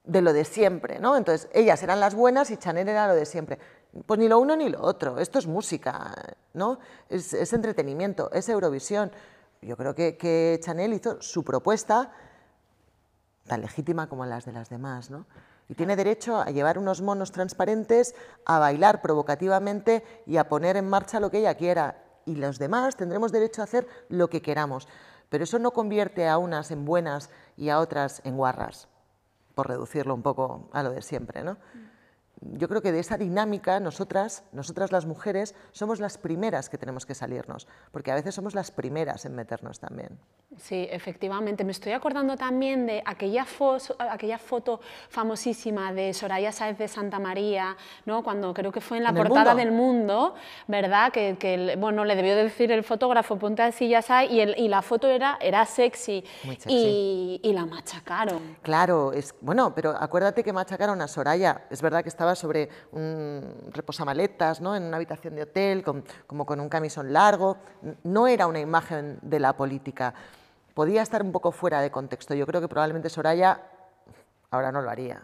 [0.03, 1.15] de lo de siempre, ¿no?
[1.15, 3.59] Entonces, ellas eran las buenas y Chanel era lo de siempre.
[4.05, 6.13] Pues ni lo uno ni lo otro, esto es música,
[6.53, 6.79] ¿no?
[7.09, 9.11] Es, entretenimiento, es Eurovisión.
[9.61, 12.11] Yo creo que, que Chanel hizo su propuesta
[13.45, 15.25] tan legítima como las de las demás, ¿no?
[15.69, 20.89] Y tiene derecho a llevar unos monos transparentes, a bailar provocativamente y a poner en
[20.89, 22.03] marcha lo que ella quiera.
[22.25, 24.87] Y los demás tendremos derecho a hacer lo que queramos.
[25.29, 28.87] Pero eso no convierte a unas en buenas y a otras en guarras,
[29.53, 31.43] por reducirlo un poco a lo de siempre.
[31.43, 31.57] ¿no?
[32.41, 37.05] Yo creo que de esa dinámica nosotras, nosotras las mujeres, somos las primeras que tenemos
[37.05, 40.17] que salirnos, porque a veces somos las primeras en meternos también.
[40.57, 41.63] Sí, efectivamente.
[41.63, 43.45] Me estoy acordando también de aquella,
[44.11, 48.23] aquella foto famosísima de Soraya Sáez de Santa María, ¿no?
[48.23, 50.35] cuando creo que fue en la portada del Mundo,
[50.67, 51.11] ¿verdad?
[51.11, 55.07] Que, bueno, le debió decir el fotógrafo, ponte así ya sabes, y, y la foto
[55.07, 56.23] era, era sexy,
[56.65, 58.57] Y, y la machacaron.
[58.61, 63.69] Claro, es, bueno, pero acuérdate que machacaron a Soraya, es verdad que estaba sobre un
[63.71, 64.75] reposamaletas, ¿no?
[64.75, 65.83] en una habitación de hotel,
[66.27, 67.57] como con un camisón largo.
[68.03, 70.13] No era una imagen de la política.
[70.73, 72.33] Podía estar un poco fuera de contexto.
[72.33, 73.61] Yo creo que probablemente Soraya
[74.51, 75.23] ahora no lo haría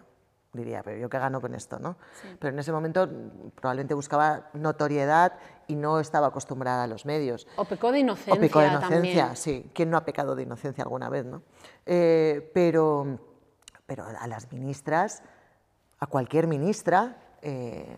[0.56, 1.98] diría, pero yo qué gano con esto, ¿no?
[2.40, 3.08] Pero en ese momento
[3.56, 5.34] probablemente buscaba notoriedad
[5.68, 7.48] y no estaba acostumbrada a los medios.
[7.58, 8.34] O pecó de inocencia.
[8.34, 9.70] O pecó de inocencia, sí.
[9.74, 11.44] ¿Quién no ha pecado de inocencia alguna vez, no?
[11.86, 13.20] Eh, pero,
[13.86, 15.24] pero a las ministras
[16.00, 17.98] a cualquier ministra, eh,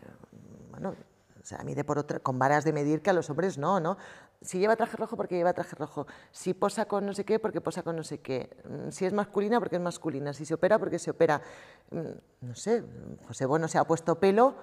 [0.72, 0.96] bueno,
[1.42, 3.98] o sea, mide por otra, con varas de medir que a los hombres no, ¿no?
[4.42, 6.06] Si lleva traje rojo, porque lleva traje rojo.
[6.32, 8.56] Si posa con no sé qué, porque posa con no sé qué.
[8.66, 10.34] Mm, si es masculina, porque es masculina.
[10.34, 11.42] Si se opera, porque se opera.
[11.90, 12.84] Mm, no sé,
[13.28, 14.56] José Bono se ha puesto pelo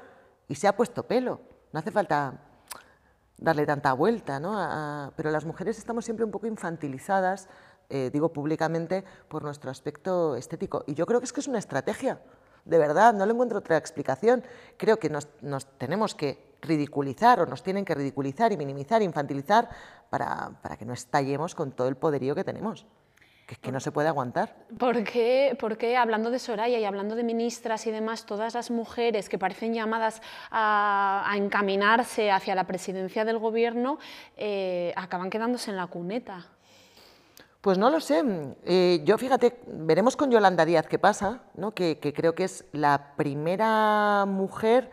[0.47, 1.40] y se ha puesto pelo.
[1.73, 2.38] No hace falta
[3.37, 5.12] darle tanta vuelta, ¿no?
[5.16, 7.49] pero las mujeres estamos siempre un poco infantilizadas
[7.90, 10.85] eh, digo públicamente, por nuestro aspecto estético.
[10.87, 12.20] Y yo creo que es que es una estrategia,
[12.64, 14.44] de verdad, no le encuentro otra explicación.
[14.77, 15.29] Creo que nos,
[15.79, 19.68] tenemos que ridiculizar o nos tienen que ridiculizar y minimizar, infantilizar,
[20.11, 22.87] para, para que no estallemos con todo el poderío que tenemos
[23.46, 24.55] que, que no se puede aguantar.
[24.79, 29.29] ¿Por qué, porque hablando de Soraya y hablando de ministras y demás, todas las mujeres
[29.29, 33.98] que parecen llamadas a, encaminarse hacia la presidencia del gobierno
[34.37, 36.46] eh, acaban quedándose en la cuneta?
[37.64, 38.22] Pues no lo sé.
[38.66, 41.72] Eh, yo fíjate, veremos con Yolanda Díaz qué pasa, ¿no?
[41.72, 44.90] que, creo que es la primera mujer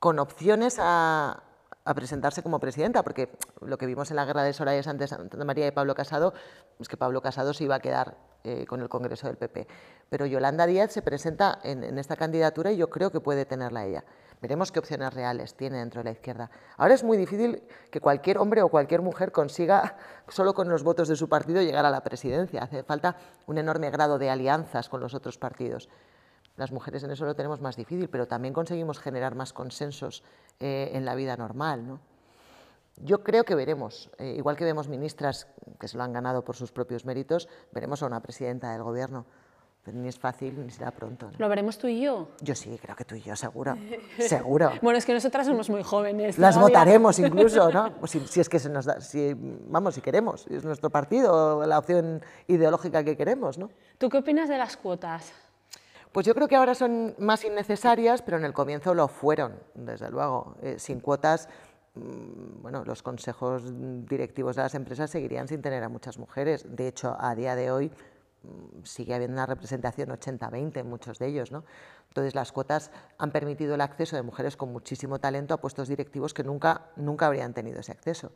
[0.00, 1.44] con opciones a,
[1.84, 5.44] a presentarse como presidenta, porque lo que vimos en la guerra de Soraya Sánchez Santa
[5.44, 6.34] María y Pablo Casado
[6.80, 9.66] es que Pablo Casado se iba a quedar eh, con el Congreso del PP.
[10.08, 14.04] Pero Yolanda Díaz se presenta en, esta candidatura y yo creo que puede tenerla ella.
[14.40, 16.50] Veremos qué opciones reales tiene dentro de la izquierda.
[16.76, 19.96] Ahora es muy difícil que cualquier hombre o cualquier mujer consiga,
[20.28, 22.62] solo con los votos de su partido, llegar a la presidencia.
[22.62, 23.16] Hace falta
[23.46, 25.88] un enorme grado de alianzas con los otros partidos.
[26.56, 30.24] Las mujeres en eso lo tenemos más difícil, pero también conseguimos generar más consensos
[30.58, 31.86] eh, en la vida normal.
[31.86, 32.00] ¿no?
[32.96, 35.46] Yo creo que veremos, eh, igual que vemos ministras
[35.78, 39.26] que se lo han ganado por sus propios méritos, veremos a una presidenta del gobierno.
[39.82, 41.30] Pero ni es fácil ni será pronto.
[41.38, 42.28] ¿Lo veremos tú y yo?
[42.40, 43.76] Yo sí, creo que tú y yo, seguro.
[44.18, 44.72] seguro.
[44.82, 46.38] bueno, es que nosotras somos muy jóvenes.
[46.38, 47.94] Las votaremos incluso, ¿no?
[47.94, 51.64] Pues si, si, es que se nos da, si, vamos, si queremos, es nuestro partido,
[51.64, 53.70] la opción ideológica que queremos, ¿no?
[53.96, 55.32] ¿Tú qué opinas de las cuotas?
[56.12, 60.10] Pues yo creo que ahora son más innecesarias, pero en el comienzo lo fueron, desde
[60.10, 60.56] luego.
[60.62, 61.48] Eh, sin cuotas,
[61.94, 63.62] mm, bueno, los consejos
[64.06, 66.64] directivos de las empresas seguirían sin tener a muchas mujeres.
[66.68, 67.92] De hecho, a día de hoy
[68.84, 71.52] sigue habiendo una representación 80-20 en muchos de ellos.
[71.52, 71.64] ¿no?
[72.08, 76.34] Entonces, las cuotas han permitido el acceso de mujeres con muchísimo talento a puestos directivos
[76.34, 78.32] que nunca, nunca habrían tenido ese acceso.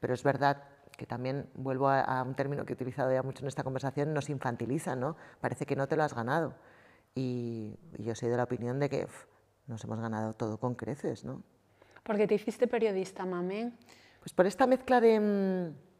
[0.00, 0.64] Pero es verdad
[0.96, 4.12] que también, vuelvo a, a un término que he utilizado ya mucho en esta conversación,
[4.12, 5.16] nos infantiliza, ¿no?
[5.40, 6.54] Parece que no te lo has ganado.
[7.14, 9.06] Y, yo soy de la opinión de que
[9.66, 11.42] nos hemos ganado todo con creces, ¿no?
[12.02, 13.72] ¿Por qué te hiciste periodista, mami?
[14.20, 15.20] Pues por esta mezcla de...
[15.20, 15.91] Mm,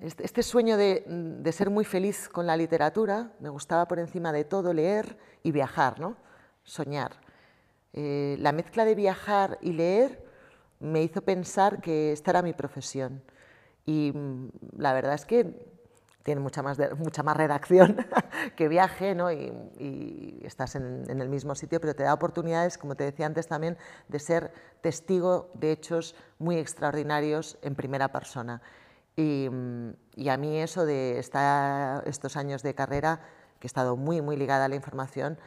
[0.00, 4.44] este, este, sueño de, ser muy feliz con la literatura, me gustaba por encima de
[4.44, 6.16] todo leer y viajar, ¿no?
[6.64, 7.12] Soñar.
[7.92, 10.24] Eh, la mezcla de viajar y leer
[10.78, 13.22] me hizo pensar que esta era mi profesión.
[13.84, 15.70] Y mm, la verdad es que
[16.22, 17.96] tiene mucha más, mucha más redacción
[18.56, 19.32] que viaje ¿no?
[19.32, 23.76] y, estás en, el mismo sitio, pero te da oportunidades, como te decía antes también,
[24.08, 28.62] de ser testigo de hechos muy extraordinarios en primera persona.
[29.20, 33.20] Y, a mí eso de estar estos años de carrera,
[33.58, 35.38] que he estado muy, muy ligada a la información,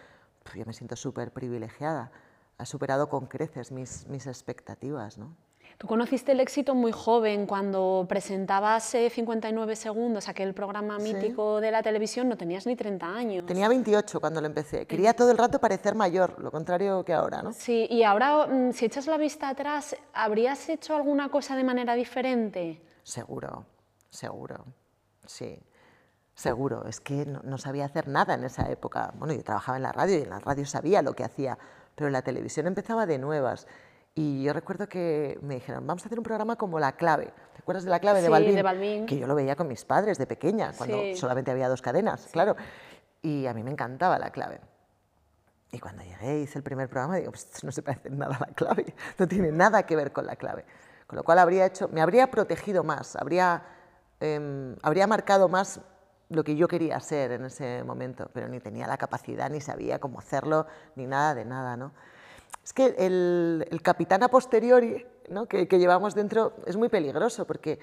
[0.43, 2.11] pues yo me siento súper privilegiada.
[2.57, 5.17] Ha superado con creces mis, mis expectativas.
[5.17, 5.35] ¿no?
[5.77, 11.81] Tú conociste el éxito muy joven, cuando presentabas 59 segundos, aquel programa mítico de la
[11.81, 13.45] televisión, no tenías ni 30 años.
[13.45, 14.85] Tenía 28 cuando lo empecé.
[14.85, 17.53] Quería todo el rato parecer mayor, lo contrario que ahora, ¿no?
[17.53, 21.95] Sí, y ahora, mm, si echas la vista atrás, ¿habrías hecho alguna cosa de manera
[21.95, 22.81] diferente?
[23.03, 23.65] Seguro,
[24.09, 24.65] seguro,
[25.25, 25.61] sí.
[26.35, 29.13] Seguro, es que no, no, sabía hacer nada en esa época.
[29.17, 31.59] Bueno, yo trabajaba en la radio y en la radio sabía lo que hacía,
[31.93, 33.67] pero la televisión empezaba de nuevas
[34.15, 37.33] y yo recuerdo que me dijeron, vamos a hacer un programa como La Clave.
[37.53, 38.55] ¿Te acuerdas de La Clave de, Balvin?
[38.55, 39.05] de Balvin?
[39.07, 42.55] Que yo lo veía con mis padres de pequeña, cuando solamente había dos cadenas, claro.
[43.23, 44.61] Y a mí me encantaba La Clave.
[45.71, 48.53] Y cuando llegué hice el primer programa, digo, pues no se parece nada a La
[48.53, 50.65] Clave, no tiene nada que ver con La Clave.
[51.13, 53.61] Con lo cual habría hecho, me habría protegido más, habría,
[54.19, 55.79] em, habría marcado más
[56.29, 59.99] lo que yo quería ser en ese momento, pero ni tenía la capacidad, ni sabía
[59.99, 61.91] cómo hacerlo, ni nada de nada, ¿no?
[62.63, 65.05] Es que el, capitán a posteriori
[65.47, 67.77] que, llevamos dentro es muy peligroso porque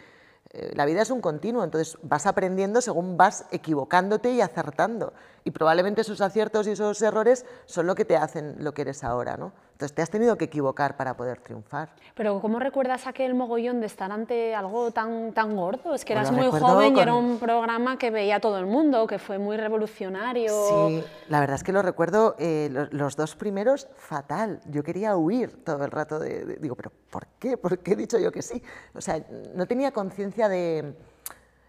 [0.51, 5.13] eh, la vida es un continuo, entonces vas aprendiendo según vas equivocándote y acertando.
[5.45, 9.05] Y probablemente esos aciertos y esos errores son lo que te hacen lo que eres
[9.05, 9.37] ahora.
[9.37, 9.53] ¿no?
[9.81, 11.89] Entonces te has tenido que equivocar para poder triunfar.
[12.15, 15.95] Pero ¿cómo recuerdas aquel mogollón de estar ante algo tan, tan gordo?
[15.95, 19.19] Es que eras muy joven y era un programa que veía todo el mundo, que
[19.19, 20.53] fue muy revolucionario.
[20.69, 24.61] Sí, la verdad es que lo recuerdo eh, los, dos primeros fatal.
[24.67, 27.57] Yo quería huir todo el rato de, Digo, ¿pero por qué?
[27.57, 28.63] ¿Por qué he dicho yo que sí?
[28.95, 30.95] O sea, no tenía conciencia de...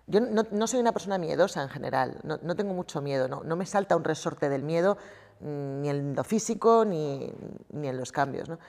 [0.08, 3.56] Yo no, soy una persona miedosa en general, no, no tengo mucho miedo, no, no
[3.56, 4.98] me salta un resorte del miedo
[5.42, 7.32] ni en lo físico ni,
[7.70, 8.50] ni en los cambios.
[8.50, 8.60] ¿no?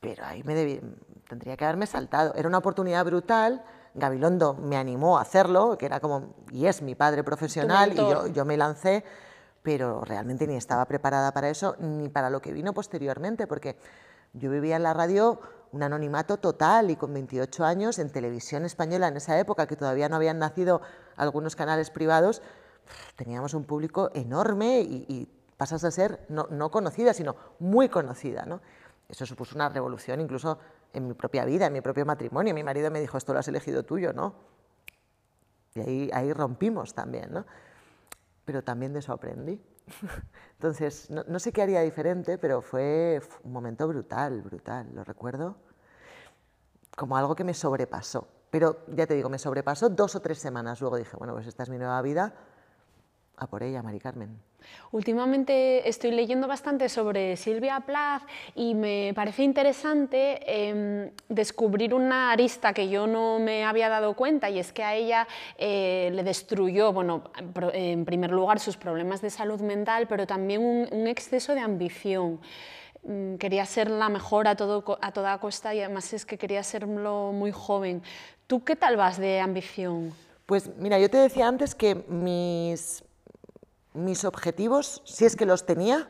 [0.00, 0.80] Pero ahí me
[1.28, 2.34] tendría que haberme saltado.
[2.34, 3.62] Era una oportunidad brutal.
[3.94, 8.28] Gabilondo me animó a hacerlo, que era como, y es mi padre profesional, y yo,
[8.28, 9.04] yo me lancé,
[9.62, 13.76] pero realmente ni estaba preparada para eso, ni para lo que vino posteriormente, porque
[14.32, 15.40] yo vivía en la radio
[15.72, 20.08] un anonimato total y con 28 años en televisión española en esa época, que todavía
[20.08, 20.82] no habían nacido
[21.16, 22.42] algunos canales privados,
[23.16, 25.28] teníamos un público enorme y,
[25.60, 28.46] pasas a ser no, conocida, sino muy conocida.
[28.46, 28.62] ¿no?
[29.06, 30.58] Eso supuso una revolución incluso
[30.90, 32.54] en mi propia vida, en mi propio matrimonio.
[32.54, 34.36] Mi marido me dijo, esto lo has elegido tuyo, ¿no?
[35.74, 37.44] Y ahí, ahí rompimos también, ¿no?
[38.46, 39.62] Pero también de eso aprendí.
[40.54, 45.56] Entonces, no, sé qué haría diferente, pero fue un momento brutal, brutal, lo recuerdo
[46.96, 48.26] como algo que me sobrepasó.
[48.50, 50.80] Pero ya te digo, me sobrepasó dos o tres semanas.
[50.80, 52.32] Luego dije, bueno, pues esta es mi nueva vida,
[53.40, 54.38] a por ella, Mari Carmen.
[54.92, 58.22] Últimamente estoy leyendo bastante sobre Silvia Plath
[58.54, 64.50] y me parece interesante em, descubrir una arista que yo no me había dado cuenta
[64.50, 65.26] y es que a ella
[65.56, 67.24] eh, le destruyó, bueno,
[67.72, 72.40] en primer lugar sus problemas de salud mental, pero también un, exceso de ambición
[73.02, 76.62] mm, quería ser la mejor a, todo, a toda costa y además es que quería
[76.62, 78.02] serlo muy joven.
[78.46, 80.12] ¿Tú qué tal vas de ambición?
[80.44, 83.04] Pues mira, yo te decía antes que mis,
[83.94, 86.08] mis objetivos, si es que los tenía,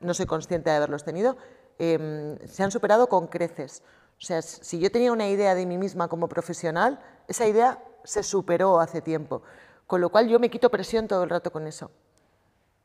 [0.00, 1.36] no soy consciente de haberlos tenido,
[1.78, 3.82] em, se han superado con creces.
[4.18, 8.22] O sea, si yo tenía una idea de mí misma como profesional, esa idea se
[8.22, 9.42] superó hace tiempo.
[9.86, 11.90] Con lo cual yo me quito presión todo el rato con eso.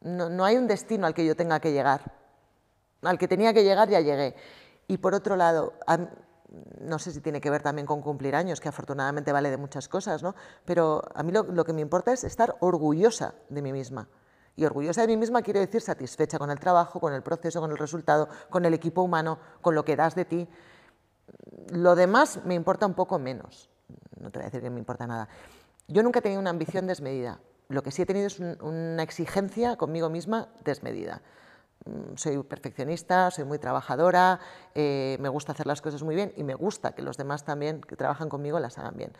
[0.02, 2.14] No, no hay un destino al que yo tenga que llegar.
[3.02, 4.36] Al que tenía que llegar ya llegué.
[4.88, 5.74] Y por otro lado,
[6.80, 9.88] no sé si tiene que ver también con cumplir años, que afortunadamente vale de muchas
[9.88, 10.36] cosas, ¿no?
[10.64, 14.08] pero a mí lo que me importa es estar orgullosa de mí misma.
[14.56, 17.72] Y orgullosa de mí misma quiere decir satisfecha con el trabajo, con el proceso, con
[17.72, 20.48] el resultado, con el equipo humano, con lo que das de ti.
[21.72, 23.70] Lo demás me importa un poco menos.
[24.20, 25.28] No te voy a decir que me importa nada.
[25.88, 27.40] Yo nunca he tenido una ambición desmedida.
[27.68, 31.22] Lo que sí he tenido es una exigencia conmigo misma desmedida.
[31.86, 34.40] Mm, soy perfeccionista, soy muy trabajadora,
[34.74, 37.82] eh, me gusta hacer las cosas muy bien y me gusta que los demás también
[37.82, 39.14] que trabajan conmigo las hagan bien.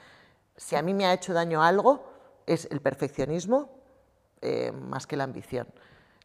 [0.56, 2.06] Si a mí me ha hecho daño algo,
[2.46, 3.70] es el perfeccionismo
[4.46, 5.68] eh, más que la ambición.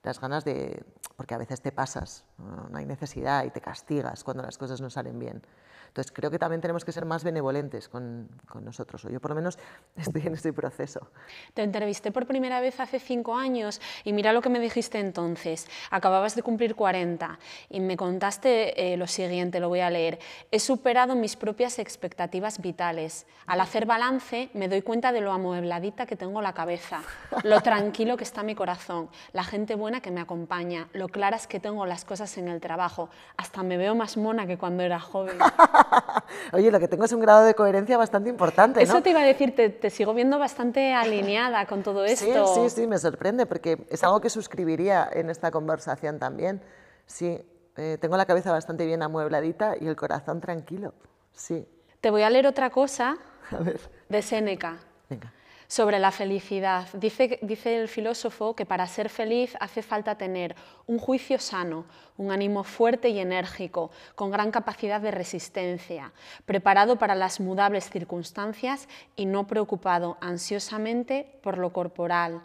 [0.02, 0.84] Las ganas de,
[1.16, 4.90] porque a veces te pasas, no hay necesidad y te castigas cuando las cosas no
[4.90, 5.42] salen bien.
[5.90, 9.32] Entonces creo que también tenemos que ser más benevolentes con, con, nosotros, o yo por
[9.32, 9.58] lo menos
[9.96, 11.08] estoy en este proceso.
[11.52, 15.66] Te entrevisté por primera vez hace cinco años y mira lo que me dijiste entonces.
[15.90, 20.20] Acababas de cumplir 40 y me contaste eh, lo siguiente, lo voy a leer.
[20.52, 23.26] He superado mis propias expectativas vitales.
[23.46, 27.02] Al hacer balance me doy cuenta de lo amuebladita que tengo la cabeza,
[27.42, 31.58] lo tranquilo que está mi corazón, la gente buena que me acompaña, lo claras que
[31.58, 33.10] tengo las cosas en el trabajo.
[33.36, 35.36] Hasta me veo más mona que cuando era joven.
[36.52, 38.82] Oye, lo que tengo es un grado de coherencia bastante importante.
[38.82, 42.46] Eso te iba a decir, te, sigo viendo bastante alineada con todo esto.
[42.46, 46.62] Sí, sí, sí, me sorprende porque es algo que suscribiría en esta conversación también.
[47.06, 47.40] Sí,
[47.76, 50.94] eh, tengo la cabeza bastante bien amuebladita y el corazón tranquilo.
[51.32, 51.66] Sí.
[52.00, 53.16] Te voy a leer otra cosa
[54.08, 54.78] de Séneca.
[55.08, 55.32] Venga
[55.70, 56.88] sobre la felicidad.
[56.94, 60.56] Dice, dice el filósofo que para ser feliz hace falta tener
[60.88, 61.84] un juicio sano,
[62.16, 66.10] un ánimo fuerte y enérgico, con gran capacidad de resistencia,
[66.44, 72.42] preparado para las mudables circunstancias y no preocupado ansiosamente por lo corporal.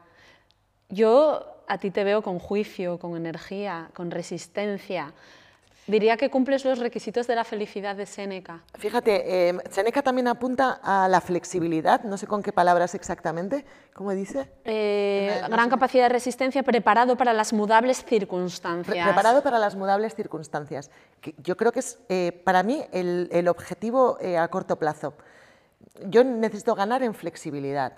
[0.90, 5.16] Yo a ti te veo con juicio, con energía, con resistencia.
[5.88, 8.64] Diría que cumples los requisitos de la felicidad de Séneca.
[8.74, 14.12] Fíjate, eh, Séneca también apunta a la flexibilidad, no sé con qué palabras exactamente, ¿cómo
[14.12, 14.50] dice?
[14.64, 19.06] Eh, gran capacidad de resistencia, preparado para las mudables circunstancias.
[19.06, 20.90] preparado para las mudables circunstancias.
[21.38, 25.14] Yo creo que es eh, para mí el, el objetivo a corto plazo.
[26.08, 27.94] Yo necesito ganar en flexibilidad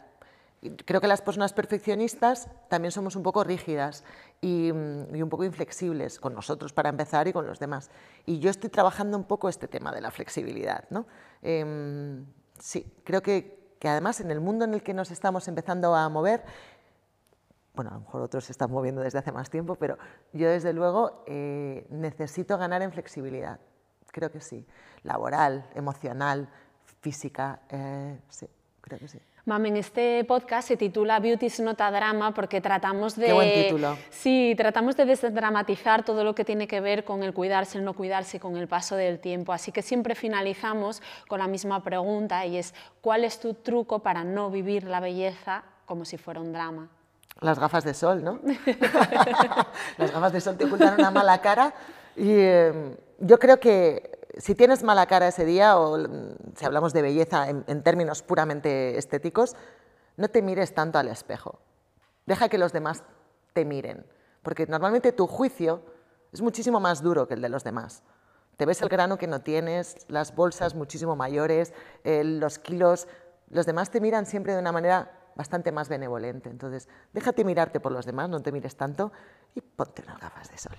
[0.85, 4.03] creo que las personas perfeccionistas también somos un poco rígidas
[4.41, 7.89] y, un poco inflexibles con nosotros para empezar y con los demás.
[8.25, 10.85] Y yo estoy trabajando un poco este tema de la flexibilidad.
[10.89, 11.05] ¿no?
[11.41, 12.25] Em,
[12.59, 16.09] sí, creo que, que, además en el mundo en el que nos estamos empezando a
[16.09, 16.43] mover,
[17.75, 19.99] bueno, a lo mejor otros se están moviendo desde hace más tiempo, pero
[20.33, 23.59] yo desde luego eh, necesito ganar en flexibilidad.
[24.11, 24.65] Creo que sí.
[25.03, 26.49] Laboral, emocional,
[27.01, 28.49] física, eh, sí,
[28.81, 29.19] creo que sí.
[29.47, 33.27] Mamen, este podcast se titula Beauty's Not a Drama porque tratamos de...
[33.27, 33.97] Qué buen título.
[34.09, 37.93] Sí, tratamos de desdramatizar todo lo que tiene que ver con el cuidarse, el no
[37.93, 39.53] cuidarse, con el paso del tiempo.
[39.53, 44.25] Así que siempre finalizamos con la misma pregunta y es, ¿cuál es tu truco para
[44.25, 46.89] no vivir la belleza como si fuera un drama?
[47.39, 48.41] Las gafas de sol, ¿no?
[49.97, 51.73] Las gafas de sol te ocultan una mala cara
[52.17, 55.97] y eh, yo creo que si tienes mala cara ese día, o
[56.55, 59.55] si hablamos de belleza en, términos puramente estéticos,
[60.15, 61.59] no te mires tanto al espejo.
[62.25, 63.03] Deja que los demás
[63.53, 64.05] te miren,
[64.43, 65.81] porque normalmente tu juicio
[66.31, 68.03] es muchísimo más duro que el de los demás.
[68.57, 71.73] Te ves el grano que no tienes, las bolsas muchísimo mayores,
[72.03, 73.07] los kilos.
[73.49, 76.49] Los demás te miran siempre de una manera bastante más benevolente.
[76.49, 79.11] Entonces, déjate mirarte por los demás, no te mires tanto
[79.53, 80.77] y ponte unas gafas de sol.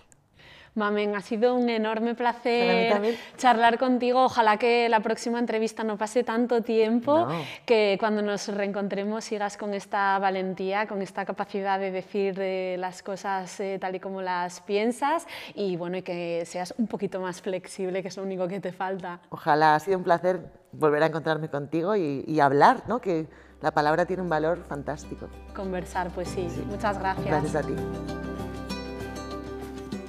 [0.75, 4.25] Mamen, ha sido un enorme placer charlar contigo.
[4.25, 7.29] Ojalá que la próxima entrevista no pase tanto tiempo,
[7.67, 13.03] que cuando nos reencontremos sigas con esta valentía, con esta capacidad de decir eh, las
[13.03, 17.41] cosas eh, tal y como las piensas y bueno, y que seas un poquito más
[17.41, 19.21] flexible, que es lo único que te falta.
[19.31, 20.41] Ojalá, ha sido un placer
[20.73, 23.01] volver a encontrarme contigo y, y hablar, ¿no?
[23.01, 23.27] que
[23.61, 25.29] la palabra tiene un valor fantástico.
[25.55, 26.47] Conversar, pues sí.
[26.49, 26.63] sí.
[26.69, 27.27] Muchas gracias.
[27.27, 27.75] Gracias a ti.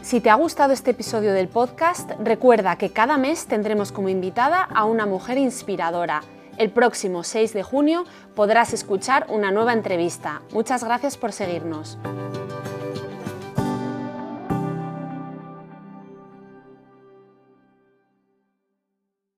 [0.09, 4.63] Si te ha gustado este episodio del podcast, recuerda que cada mes tendremos como invitada
[4.63, 6.23] a una mujer inspiradora.
[6.57, 10.41] El próximo 6 de junio podrás escuchar una nueva entrevista.
[10.51, 11.99] Muchas gracias por seguirnos.